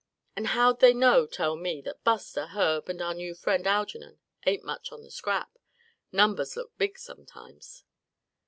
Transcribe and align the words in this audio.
"And 0.35 0.47
how'd 0.47 0.79
they 0.79 0.95
know, 0.95 1.27
tell 1.27 1.55
me, 1.55 1.79
that 1.81 2.03
Buster, 2.03 2.47
Herb 2.47 2.89
and 2.89 3.03
our 3.03 3.13
new 3.13 3.35
friend, 3.35 3.67
Algernon, 3.67 4.17
ain't 4.47 4.63
much 4.63 4.91
on 4.91 5.03
the 5.03 5.11
scrap? 5.11 5.59
Numbers 6.11 6.55
look 6.57 6.75
big, 6.79 6.97
sometimes." 6.97 7.83